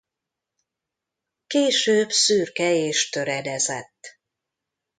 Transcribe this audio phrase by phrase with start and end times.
[1.47, 4.19] Később szürke és töredezett.